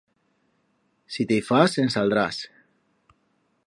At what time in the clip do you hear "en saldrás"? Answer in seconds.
1.85-2.43